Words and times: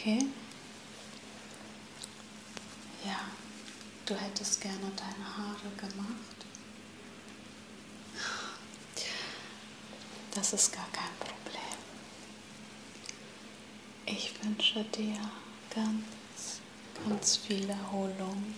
okay? 0.00 0.26
Ja, 3.04 3.20
du 4.06 4.14
hättest 4.14 4.60
gerne 4.60 4.90
deine 4.96 5.36
Haare 5.36 5.70
gemacht. 5.76 6.46
Das 10.34 10.52
ist 10.52 10.72
gar 10.72 10.88
kein 10.92 11.10
Problem. 11.18 11.60
Ich 14.06 14.32
wünsche 14.42 14.84
dir 14.84 15.18
ganz, 15.74 16.60
ganz 17.06 17.36
viel 17.36 17.68
Erholung 17.68 18.54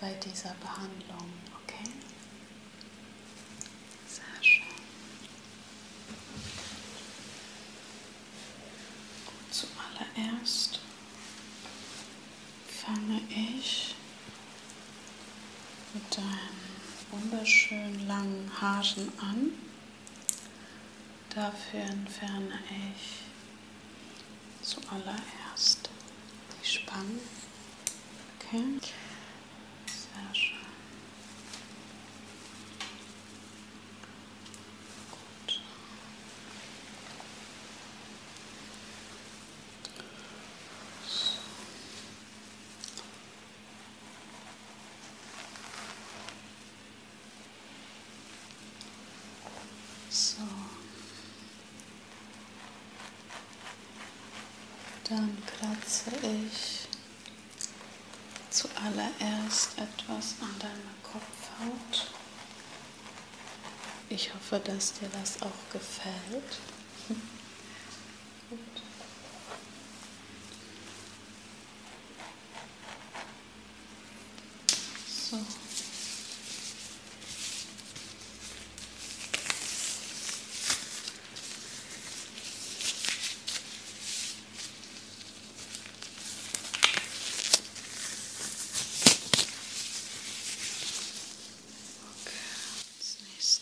bei 0.00 0.12
dieser 0.14 0.54
Behandlung, 0.54 1.32
okay? 1.62 1.90
Sehr 4.06 4.42
schön. 4.42 4.64
Gut, 9.26 9.54
zuallererst 9.54 10.80
fange 12.68 13.20
ich 13.30 13.94
mit 15.94 16.16
deinen 16.16 16.82
wunderschönen 17.10 18.06
Haaren 18.64 19.12
an. 19.18 19.52
Dafür 21.34 21.80
entferne 21.80 22.58
ich 22.96 23.20
zuallererst 24.66 25.90
die 26.62 26.66
Spangen. 26.66 27.20
Okay. 28.38 28.80
Sehr 29.86 30.34
schön. 30.34 30.56
Gut. 35.10 35.60
So. 50.10 50.36
Dann 55.08 55.36
kratze 56.04 56.26
ich 56.26 56.88
zuallererst 58.50 59.78
etwas 59.78 60.34
an 60.40 60.54
deiner 60.58 60.94
Kopfhaut. 61.02 62.12
Ich 64.08 64.32
hoffe, 64.34 64.60
dass 64.60 64.92
dir 64.94 65.08
das 65.08 65.42
auch 65.42 65.72
gefällt. 65.72 66.58
Gut. 68.50 68.58
So. 75.08 75.38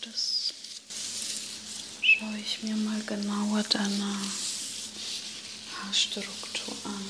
Nächstes 0.04 0.54
schaue 2.02 2.36
ich 2.38 2.62
mir 2.62 2.74
mal 2.74 3.00
genauer 3.04 3.62
deine 3.64 4.16
Haarstruktur 5.76 6.74
an. 6.84 7.04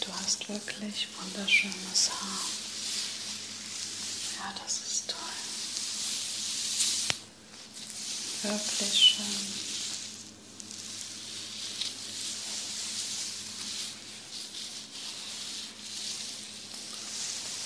Du 0.00 0.08
hast 0.12 0.48
wirklich 0.48 1.06
wunderschönes 1.20 2.10
Haar. 2.10 2.50
Ja, 4.38 4.54
das 4.62 4.78
ist 4.78 5.08
toll. 5.08 5.18
Wirklich 8.42 8.98
schön. 8.98 9.24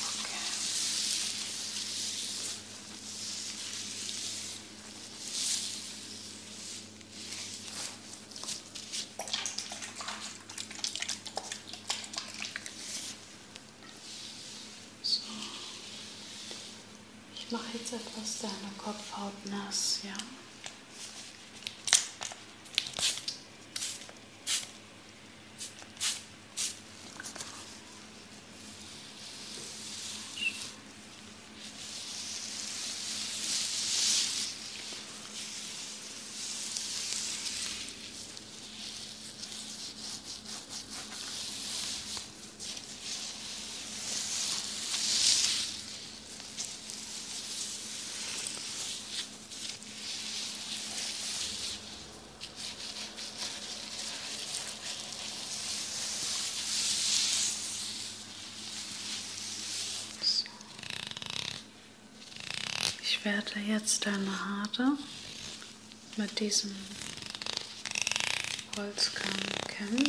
Okay. 0.08 0.36
So. 15.02 15.20
Ich 17.34 17.50
mache 17.50 17.64
jetzt 17.74 17.92
etwas 17.92 18.38
deiner 18.40 18.52
Kopfhaut 19.36 19.50
nass, 19.50 20.00
ja? 20.04 20.12
So. 60.22 60.44
Ich 63.02 63.15
werde 63.26 63.58
jetzt 63.58 64.06
deine 64.06 64.44
Haare 64.44 64.96
mit 66.16 66.38
diesem 66.38 66.76
Holzkamm 68.76 69.32
kämmen. 69.66 70.08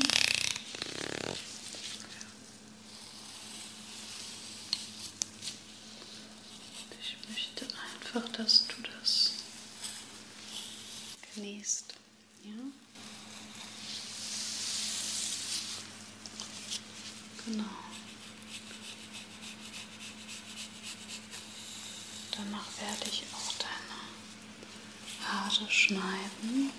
Ich 7.01 7.17
möchte 7.27 7.65
einfach, 7.65 8.29
dass 8.33 8.67
du 8.67 8.75
das 8.83 9.31
genießt. 11.33 11.95
Ja? 12.43 12.51
Genau. 17.47 17.86
Danach 22.37 22.67
werde 22.79 23.09
ich 23.11 23.23
auch 23.33 23.51
deine 23.57 23.97
Haare 25.27 25.71
schneiden. 25.71 26.71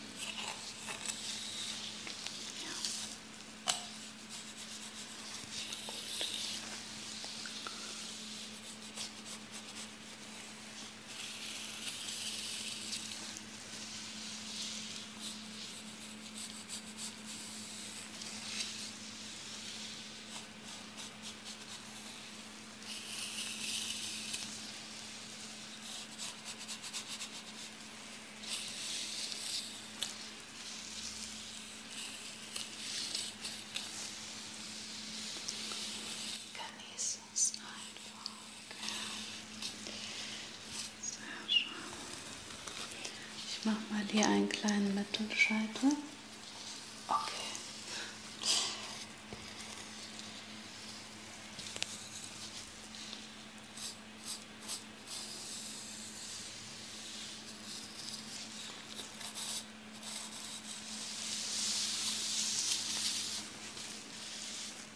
Und 44.09 44.15
hier 44.15 44.27
einen 44.27 44.49
kleinen 44.49 44.95
Mittelscheitel. 44.95 45.91
Okay. 47.09 47.19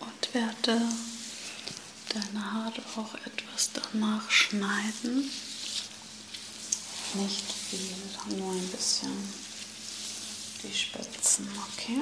Und 0.01 0.35
werde 0.35 0.81
deine 2.15 2.53
Haare 2.53 2.83
auch 2.97 3.15
etwas 3.27 3.73
danach 3.75 4.31
schneiden. 4.31 5.31
Nicht 7.15 7.52
nur 8.31 8.53
ein 8.53 8.69
bisschen 8.69 9.11
die 10.63 10.73
Spitzen, 10.73 11.49
okay? 11.73 11.99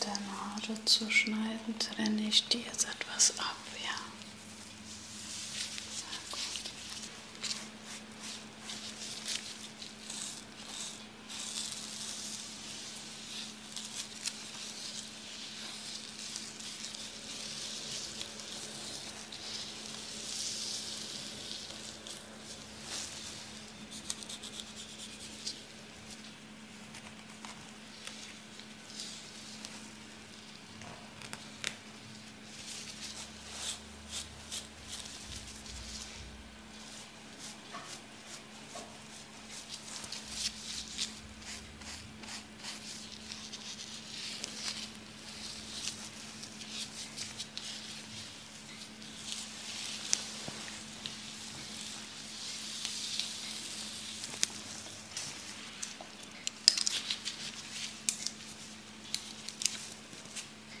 Deine 0.00 0.40
Haare 0.40 0.84
zu 0.84 1.10
schneiden, 1.10 1.78
trenne 1.78 2.28
ich 2.28 2.46
dir 2.48 2.60
jetzt 2.60 2.86
etwas 2.88 3.38
ab, 3.38 3.56
ja. 3.82 3.96
Sehr 5.96 6.20
gut. 6.30 6.70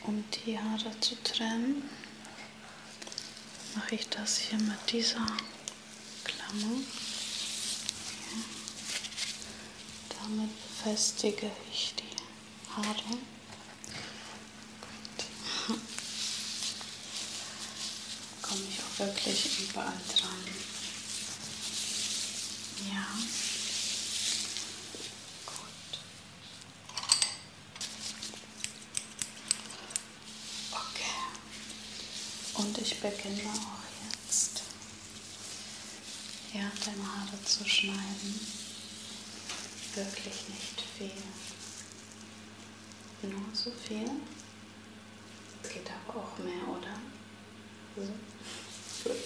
Um 0.08 0.22
die 0.46 0.58
Haare 0.58 0.98
zu 1.00 1.20
trennen, 1.22 1.82
mache 3.74 3.96
ich 3.96 4.08
das 4.08 4.38
hier 4.38 4.58
mit 4.58 4.78
dieser 4.90 5.26
Klammer. 6.24 6.80
Damit 10.08 10.50
befestige 10.68 11.50
ich 11.72 11.94
die 11.96 12.16
Haare. 12.72 13.18
Gut. 15.66 15.80
Komme 18.42 18.62
ich 18.70 18.78
auch 18.80 18.98
wirklich 19.06 19.60
überall 19.68 20.00
dran. 20.16 20.44
Ja. 22.90 23.06
Gut. 25.46 25.98
Okay. 30.72 31.18
Und 32.54 32.78
ich 32.78 33.00
beginne 33.00 33.42
auch 33.50 33.82
jetzt, 34.12 34.62
ja, 36.52 36.70
deine 36.84 37.02
Haare 37.56 37.64
zu 37.64 37.68
schneiden. 37.68 38.40
Wirklich 39.94 40.48
nicht 40.48 40.82
viel. 40.98 41.12
Nur 43.30 43.40
so 43.52 43.70
viel. 43.86 44.10
Es 45.62 45.68
geht 45.70 45.90
aber 45.90 46.20
auch 46.20 46.38
mehr, 46.38 46.68
oder? 46.68 47.00
So. 47.96 48.02
Gut. 49.08 49.16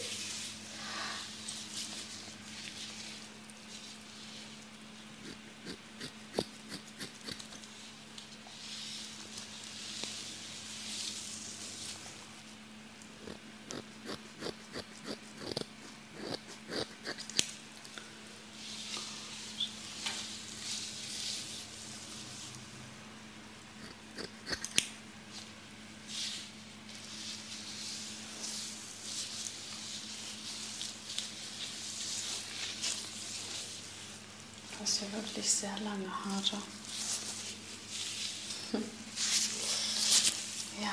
Ja 35.00 35.06
wirklich 35.12 35.50
sehr 35.50 35.78
lange 35.82 36.06
Haare. 36.10 36.62
Hm. 38.72 38.84
Ja. 40.82 40.92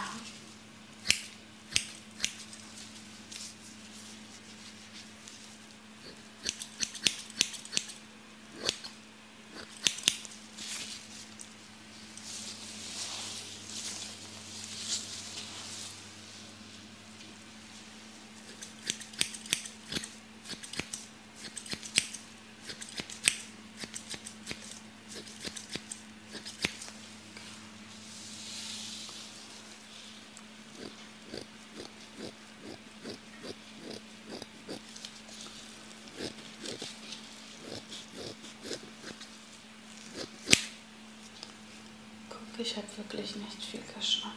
Guck, 42.30 42.57
ich 42.68 42.76
habe 42.76 42.88
wirklich 42.98 43.34
nicht 43.38 43.64
viel 43.64 43.80
geschnitten. 43.96 44.28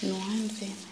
Nur 0.00 0.16
ein 0.16 0.60
wenig. 0.60 0.91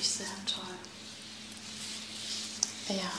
Wirklich 0.00 0.08
sehr 0.08 0.26
toll. 0.46 0.64
Ja. 2.88 3.12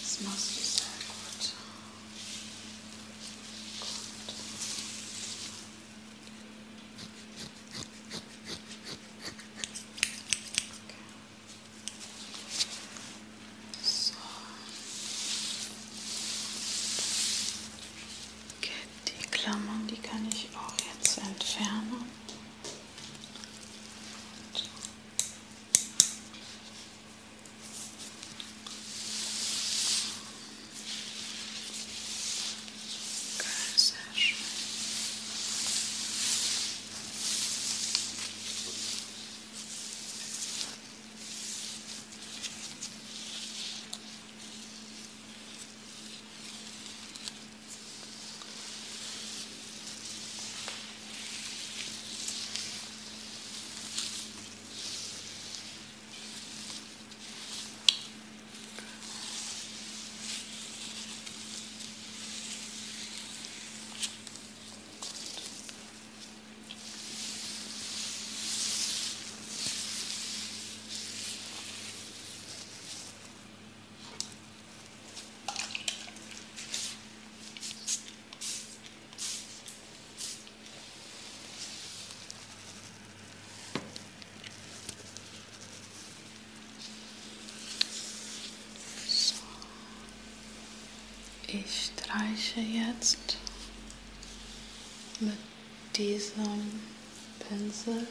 Das 0.00 0.20
machst 0.20 0.50
du 0.50 0.62
sehr 0.62 0.86
gut. 1.08 1.52
Gut. 3.80 4.34
Okay. 10.84 11.04
So. 13.82 14.12
Okay, 18.58 18.70
die 19.08 19.26
Klammern, 19.30 19.86
die 19.88 19.96
kann 19.96 20.28
ich 20.28 20.48
auch 20.56 20.74
jetzt 20.86 21.18
entfernen. 21.18 22.10
Okay, 33.36 33.48
sehr 33.76 33.96
schön. 34.14 34.36
So. 89.06 89.34
Ich 91.56 91.92
streiche 91.92 92.58
jetzt 92.58 93.36
mit 95.20 95.38
diesem 95.96 96.80
Pinsel 97.38 98.08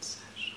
Sehr 0.00 0.20
schön. 0.36 0.56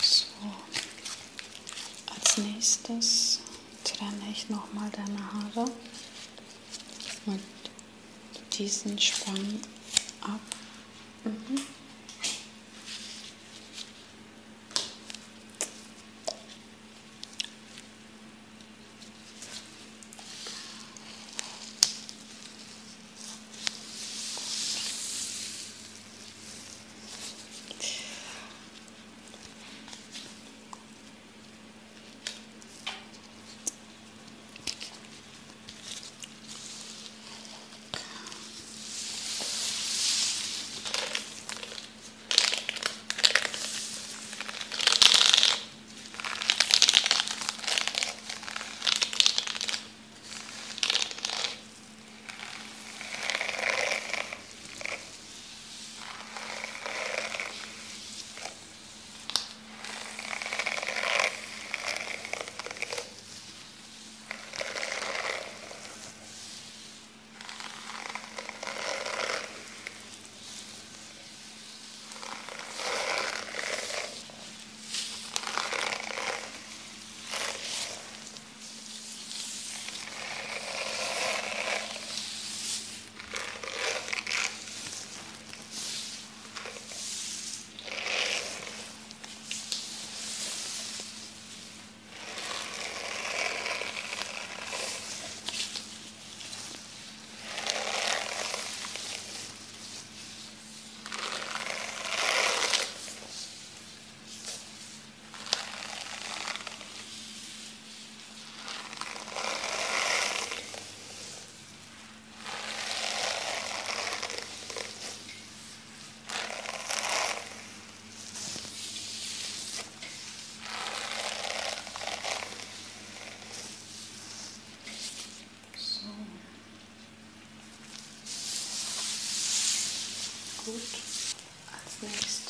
So, 0.00 0.24
als 2.14 2.38
nächstes. 2.74 3.40
Trenne 3.84 4.30
ich 4.32 4.48
nochmal 4.48 4.90
deine 4.90 5.32
Haare. 5.32 5.70
Mit 7.26 7.40
diesen 8.58 8.98
Spangen 8.98 9.60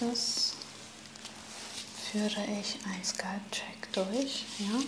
nächstes 0.04 0.52
führe 2.10 2.44
ich 2.60 2.84
einen 2.84 3.04
Scalp-Check 3.04 3.92
durch. 3.92 4.44
Ja? 4.58 4.80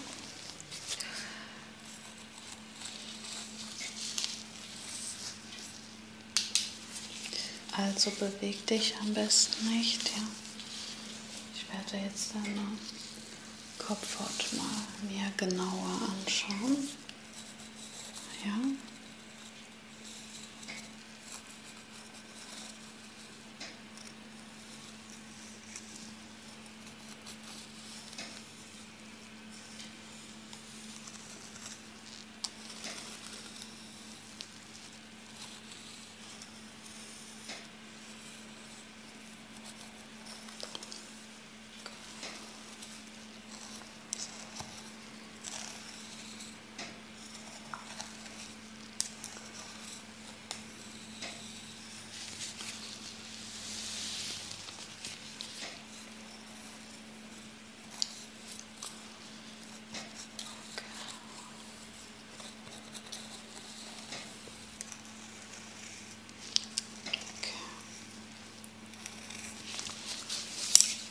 Also 7.73 8.11
beweg 8.13 8.67
dich 8.67 8.95
am 9.01 9.13
besten 9.13 9.71
nicht. 9.71 10.09
Ja? 10.09 10.23
Ich 11.55 11.67
werde 11.73 12.07
jetzt 12.07 12.35
deine 12.35 12.67
Kopfhaut 13.79 14.53
mal 14.53 15.11
mir 15.11 15.31
genauer 15.37 16.01
anschauen. 16.25 16.89
Ja. 18.45 18.57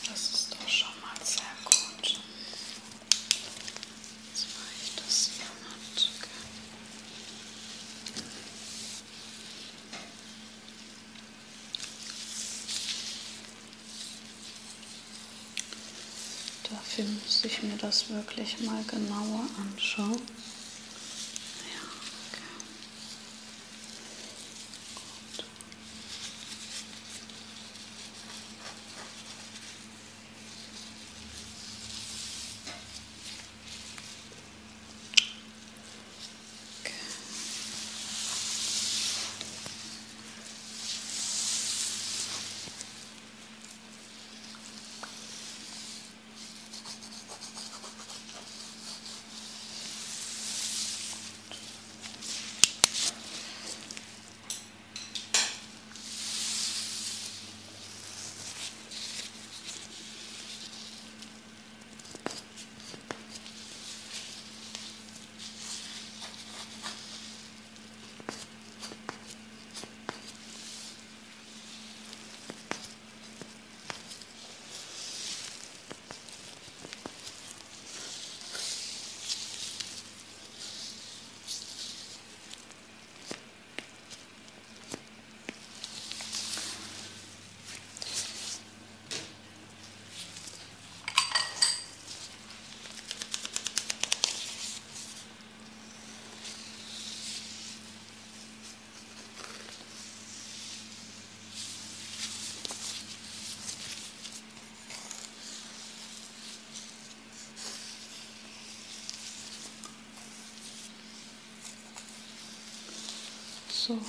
Das 0.08 0.32
ist 0.32 0.54
doch 0.54 0.70
schon 0.70 1.02
mal 1.02 1.26
sehr 1.26 1.44
gut. 1.66 2.20
Jetzt 4.32 4.46
mache 4.54 4.76
ich 4.82 4.92
das 4.96 5.30
hier 5.36 5.46
mit. 5.68 6.10
Muss 17.06 17.46
ich 17.46 17.62
mir 17.62 17.78
das 17.78 18.10
wirklich 18.10 18.60
mal 18.62 18.84
genauer 18.88 19.46
anschauen. 19.62 20.22
So, 113.86 114.00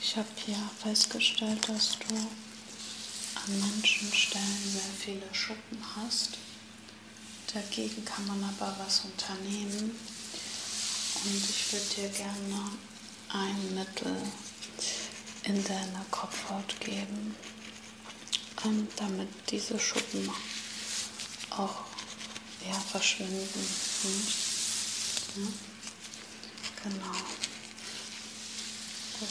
ich 0.00 0.16
habe 0.16 0.28
hier 0.46 0.70
festgestellt, 0.80 1.68
dass 1.68 1.98
du 1.98 2.14
an 2.14 3.58
manchen 3.58 4.12
Stellen 4.14 4.72
sehr 4.72 4.94
viele 4.96 5.34
Schuppen 5.34 5.78
hast. 5.96 6.38
Dagegen 7.52 8.04
kann 8.04 8.28
man 8.28 8.44
aber 8.44 8.76
was 8.78 9.00
unternehmen. 9.00 9.90
Und 11.24 11.50
ich 11.50 11.72
würde 11.72 11.94
dir 11.96 12.08
gerne 12.10 12.70
ein 13.30 13.74
Mittel 13.74 14.16
in 15.42 15.64
deiner 15.64 16.04
Kopfhaut 16.12 16.78
geben, 16.78 17.34
ähm, 18.64 18.86
damit 18.94 19.30
diese 19.50 19.80
Schuppen 19.80 20.30
auch 21.50 21.86
ja, 22.68 22.78
verschwinden. 22.78 23.66
Hm? 25.34 25.42
Ja? 25.42 25.48
Genau. 26.84 27.14
Gut. 29.20 29.28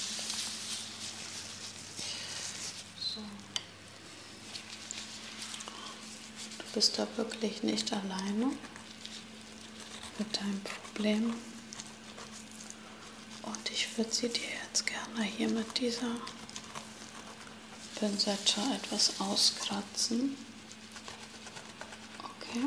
So. 2.98 3.20
Du 6.58 6.63
bist 6.74 6.98
da 6.98 7.08
wirklich 7.18 7.64
nicht 7.64 7.94
alleine 7.94 8.52
mit 10.18 10.38
deinem 10.38 10.62
Problem. 10.62 11.34
Und 13.44 13.70
ich 13.72 13.98
würde 13.98 14.12
sie 14.12 14.30
dir 14.30 14.42
jetzt 14.66 14.86
gerne 14.86 15.24
hier 15.24 15.50
mit 15.50 15.80
dieser 15.80 16.16
Pinzette 17.96 18.62
etwas 18.76 19.20
auskratzen. 19.20 20.36
Okay. 22.20 22.66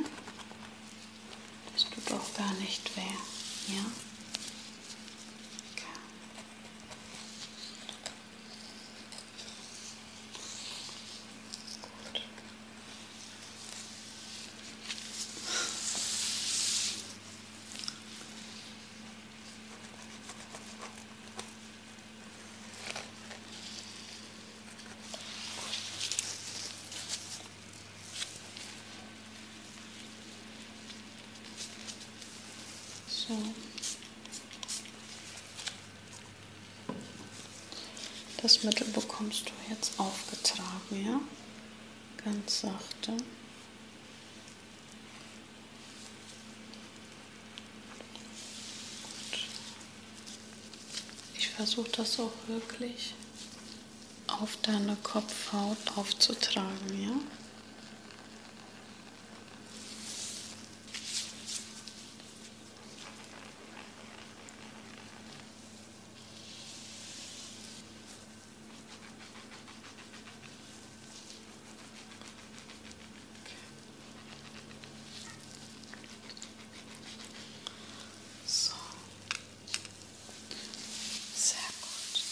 Das 1.73 1.85
tut 1.85 2.13
auch 2.13 2.35
gar 2.37 2.53
nicht 2.55 2.97
weh. 2.97 3.75
Ja? 3.75 4.06
So. 33.29 33.35
Das 38.43 38.63
Mittel 38.63 38.87
bekommst 38.89 39.49
du 39.49 39.53
jetzt 39.73 39.99
aufgetragen, 39.99 41.05
ja? 41.05 41.21
Ganz 42.25 42.61
sachte. 42.61 43.17
Ich 51.37 51.49
versuche 51.49 51.91
das 51.91 52.21
auch 52.21 52.33
wirklich 52.47 53.15
auf 54.29 54.57
deine 54.63 54.97
Kopfhaut 55.03 55.79
aufzutragen, 55.97 57.03
ja? 57.03 57.13
So. 78.49 78.73
Sehr 81.35 81.59
gut. 81.81 82.23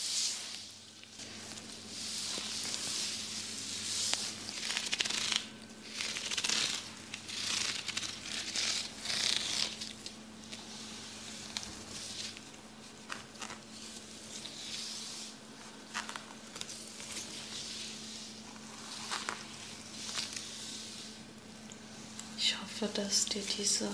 Ich 22.36 22.56
hoffe, 22.80 22.88
dass 22.94 23.26
dir 23.26 23.42
diese 23.42 23.88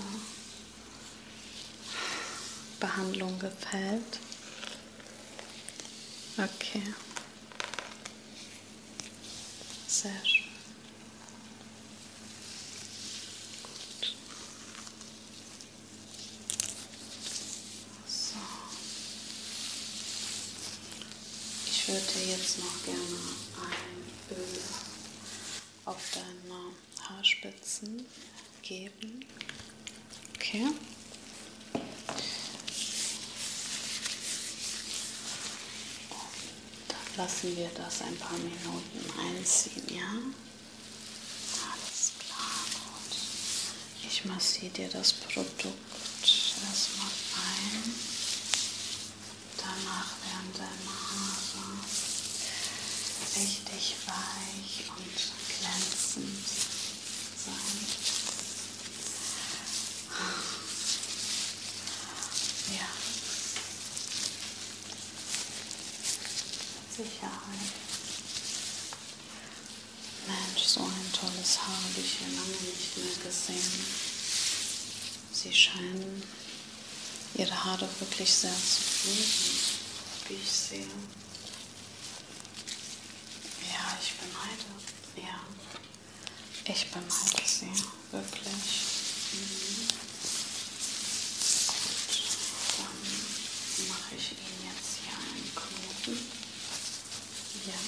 Behandlung 2.79 3.37
gefällt. 3.39 4.19
Okay. 6.37 6.81
Sehr 9.87 10.11
schön. 10.25 10.45
Gut. 13.99 14.15
So. 18.07 18.37
Ich 21.67 21.87
würde 21.87 22.31
jetzt 22.31 22.59
noch 22.59 22.83
gerne 22.85 23.01
ein 23.61 24.37
Öl 24.37 24.59
auf 25.85 26.11
deine 26.13 27.09
Haarspitzen 27.09 28.07
geben. 28.61 29.25
Okay. 30.35 30.67
Dann 36.87 37.17
lassen 37.17 37.55
wir 37.55 37.69
das 37.75 38.01
ein 38.01 38.17
paar 38.17 38.37
Minuten 38.37 39.19
einziehen, 39.19 39.83
ja? 39.95 40.11
Alles 41.71 42.11
klar, 42.19 42.65
gut. 42.73 43.17
Ich 44.07 44.25
massiere 44.25 44.71
dir 44.71 44.89
das 44.89 45.13
Produkt 45.13 45.65
erstmal 45.65 47.07
ein. 47.07 47.93
Danach 49.57 50.11
werden 50.21 50.51
deine 50.53 50.91
Haare 50.91 51.77
richtig 53.37 53.95
weich 54.05 54.89
und 54.89 55.17
glänzend 55.47 56.47
sein. 57.45 57.77
Ja. 62.75 62.89
Sicherheit. 66.95 67.73
Mensch, 70.27 70.63
so 70.65 70.81
ein 70.81 71.11
tolles 71.13 71.57
Haar 71.59 71.75
habe 71.75 71.99
ich 71.99 72.17
hier 72.19 72.27
lange 72.27 72.47
nicht 72.49 72.97
mehr 72.97 73.15
gesehen. 73.25 73.85
Sie 75.43 75.51
scheinen 75.53 76.21
ihre 77.33 77.63
Haare 77.63 77.89
wirklich 77.99 78.31
sehr 78.31 78.53
zu 78.53 78.81
pflegen, 78.83 79.57
wie 80.27 80.35
ich 80.35 80.51
sehe. 80.51 80.85
Ja, 83.73 83.97
ich 83.99 84.13
beneide. 84.19 84.69
Ja, 85.27 85.41
ich 86.71 86.91
beneide 86.91 87.47
sie, 87.47 87.73
wirklich. 88.11 88.67
Mhm. 89.33 89.87
Gut, 91.67 92.17
dann 92.77 93.87
mache 93.89 94.15
ich 94.15 94.31
Ihnen 94.33 94.61
jetzt 94.69 94.93
hier 95.01 95.17
einen 95.17 95.51
Knoten. 95.55 96.17
Ja, 97.65 97.81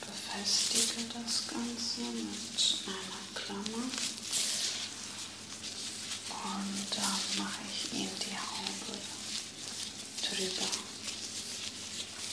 befestige 0.00 1.04
das 1.14 1.46
Ganze 1.46 2.00
mit 2.00 2.58
einer 2.86 3.22
Klammer. 3.34 3.88
Und 6.44 6.86
dann 6.94 7.44
mache 7.44 7.60
ich 7.72 7.92
Ihnen 7.94 8.10
die 8.20 8.36
Haube 8.36 8.98
drüber. 10.20 10.68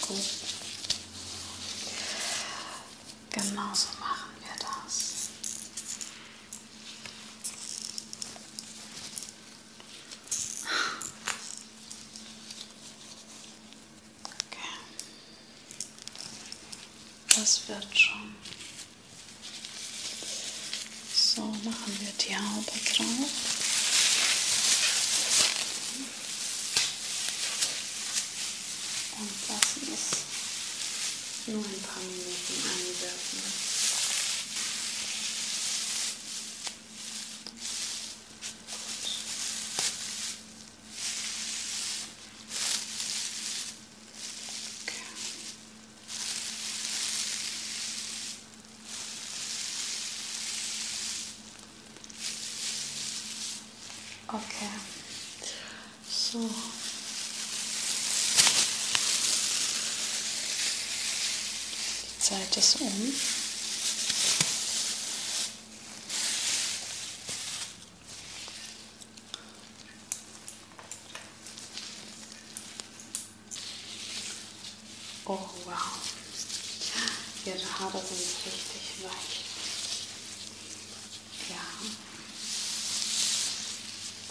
Gut. 0.02 0.30
Genau 3.30 3.74
so 3.74 3.88
machen 4.00 4.32
wir 4.42 4.56
das. 4.60 5.30
Okay. 14.26 14.76
Das 17.36 17.68
wird 17.70 17.98
schon. 17.98 18.36
So 21.16 21.44
machen 21.44 21.98
wir 22.00 22.12
die 22.20 22.36
Drauf. 23.02 23.30
Und 29.18 29.32
lassen 29.50 29.94
es 29.94 31.48
nur 31.48 31.64
ein 31.64 31.82
paar 31.82 32.04
Minuten 32.04 32.62
einwirken. 32.70 33.42
Okay. 44.84 45.02
Okay. 54.34 54.70
So. 56.10 56.50
Die 62.52 62.60
Zeit 62.60 62.64
ist 62.64 62.82
um. 62.82 63.14
Oh 75.26 75.40
wow. 75.66 75.78
Ihre 77.46 77.80
Haare 77.80 78.00
sind 78.00 78.20
richtig 78.46 79.04
weich. 79.04 79.46
Ja. 81.50 81.64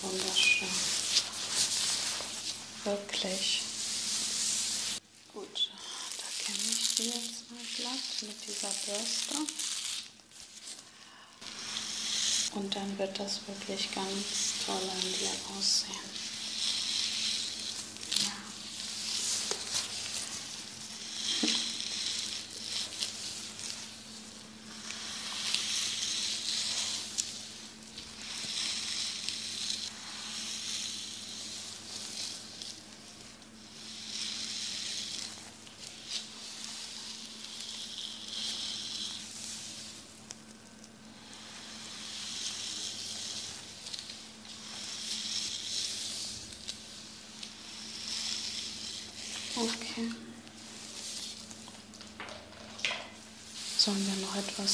Wunderschön. 0.02 0.68
Wirklich. 2.84 3.62
Gut, 5.32 5.70
da 6.18 6.26
kenne 6.44 6.70
ich 6.70 6.94
die 6.96 7.12
glatt 7.80 8.22
mit 8.22 8.36
dieser 8.46 8.68
Bürste. 8.68 9.34
Und 12.52 12.76
dann 12.76 12.98
wird 12.98 13.18
das 13.18 13.40
wirklich 13.46 13.94
ganz 13.94 14.66
toll 14.66 14.82
an 14.82 15.00
dir 15.00 15.56
aussehen. 15.56 16.19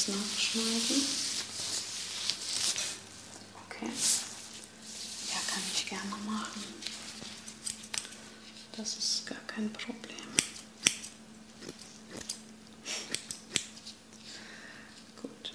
Wir 0.05 0.13
noch 0.13 0.21
etwas 0.21 0.29
nachschneiden? 0.29 1.03
Okay. 3.65 3.91
Ja, 5.29 5.39
kann 5.51 5.63
ich 5.73 5.87
gerne 5.87 6.15
machen. 6.25 6.63
Das 8.75 8.95
ist 8.97 9.25
gar 9.25 9.39
kein 9.47 9.71
Problem. 9.73 9.95
Gut. 15.21 15.53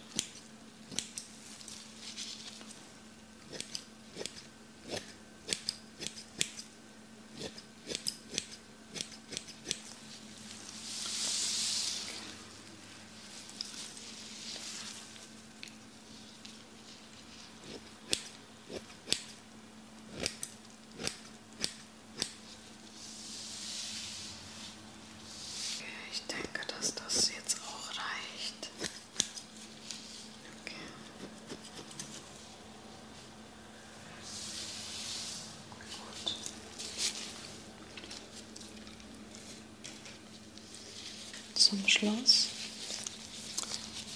Ich 26.13 26.21
denke, 26.27 26.67
dass 26.67 26.95
das 26.95 27.31
jetzt 27.35 27.57
auch 27.67 27.89
reicht. 27.89 28.71
Okay. 30.61 30.77
Gut. 35.91 36.37
Zum 41.93 42.09
Schluss 42.09 42.47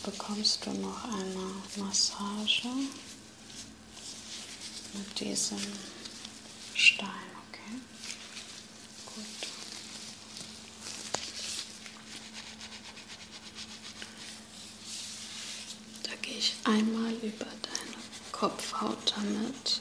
bekommst 0.03 0.65
du 0.65 0.71
noch 0.73 1.05
eine 1.05 1.85
Massage 1.85 2.69
mit 4.95 5.21
diesem 5.21 5.61
Stein, 6.75 7.09
okay? 7.49 7.81
Gut. 9.15 9.49
Da 16.03 16.11
gehe 16.23 16.39
ich 16.39 16.55
einmal 16.65 17.13
über 17.15 17.45
deine 17.45 17.97
Kopfhaut 18.33 19.15
damit, 19.17 19.81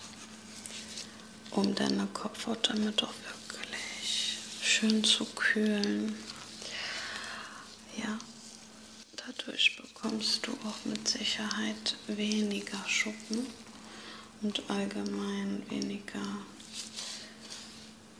um 1.52 1.74
deine 1.76 2.08
Kopfhaut 2.08 2.70
damit 2.70 3.04
auch 3.04 3.14
wirklich 3.24 4.38
schön 4.62 5.04
zu 5.04 5.26
kühlen. 5.26 6.18
Ja, 7.98 8.20
dadurch 9.46 9.76
bekommst 9.76 10.48
du 10.48 10.52
auch 10.68 10.86
mit 10.86 11.08
Sicherheit 11.08 11.96
weniger 12.08 12.84
Schuppen 12.88 13.46
und 14.42 14.64
allgemein 14.70 15.64
weniger 15.70 16.40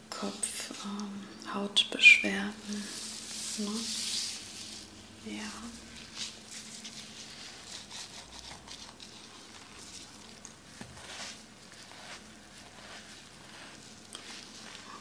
Kopfhautbeschwerden. 0.10 2.54
Ähm, 3.60 3.66
ne? 3.66 3.72
Ja. 5.38 5.52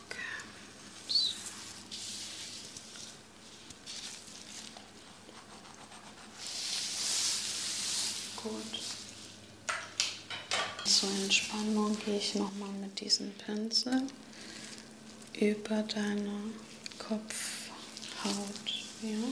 Okay. 0.07 0.19
So. 1.09 1.35
Gut. 8.43 8.75
Zur 10.85 11.11
Entspannung 11.23 11.94
gehe 12.05 12.19
ich 12.19 12.35
nochmal 12.35 12.71
mit 12.81 13.01
diesem 13.01 13.31
Pinsel 13.33 14.03
über 15.40 15.83
deine 15.83 16.53
Kopfhaut. 16.99 17.31
Ja? 19.03 19.25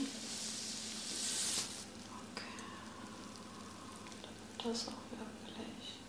Okay. 2.31 2.63
Das 4.63 4.87
auch 4.87 4.93
wirklich 5.19 5.99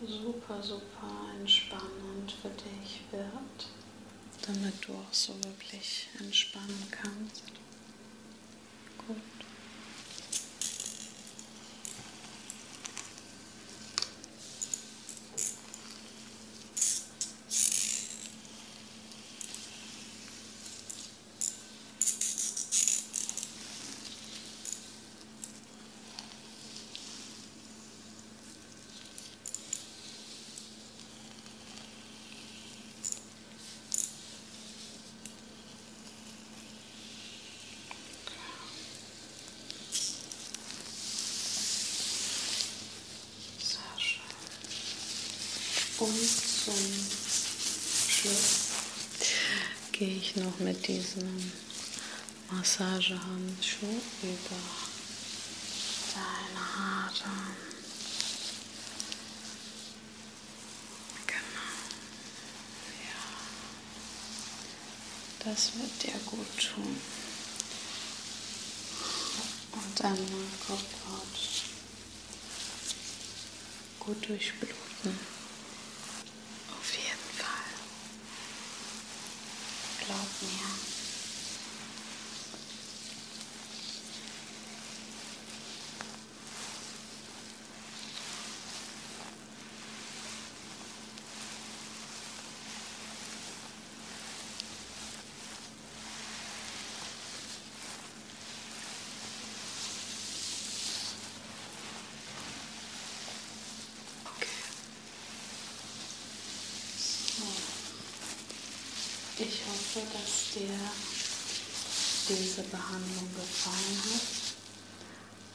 super, 0.00 0.62
super 0.62 1.30
entspannend 1.38 2.32
für 2.40 2.50
dich 2.50 3.00
wird. 3.10 3.68
Damit 4.46 4.74
du 4.86 4.92
auch 4.92 5.12
so 5.12 5.34
wirklich 5.44 6.08
entspannen 6.18 6.86
kannst. 6.90 7.44
Gut. 9.06 9.16
Sehr 43.60 43.98
schön. 43.98 44.20
Und 45.98 46.28
zum 46.64 46.74
Schluss 48.08 48.68
gehe 49.92 50.16
noch 50.36 50.58
mit 50.58 50.86
diesem 50.88 51.52
Massagehandschuh 52.50 54.00
über 54.22 54.56
deine 56.14 56.76
Haare. 56.76 57.30
Genau. 61.26 61.70
Ja. 63.04 63.22
Das 65.44 65.72
wird 65.74 66.02
dir 66.02 66.18
gut 66.26 66.58
tun. 66.58 67.00
Und 69.72 70.00
deine 70.00 70.16
Kopfhaut 70.66 71.34
gut 74.00 74.28
durchbluten. 74.28 75.33
man. 80.42 80.73
Diese 112.54 112.68
Behandlung 112.68 113.28
gefallen 113.34 113.98
hat. 114.04 114.22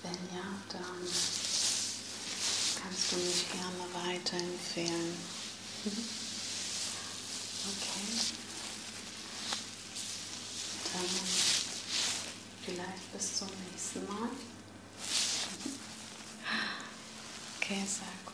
Wenn 0.04 0.38
ja, 0.38 0.48
dann 0.70 1.08
kannst 2.82 3.12
du 3.12 3.16
mich 3.18 3.46
gerne 3.52 3.86
weiterempfehlen. 3.94 5.16
Okay. 7.66 8.08
Dann 10.94 11.10
vielleicht 12.66 13.14
bis 13.14 13.38
zum 13.38 13.50
nächsten 13.72 14.06
Mal. 14.06 14.30
Okay, 17.58 17.86
sehr 17.88 18.14
gut. 18.26 18.29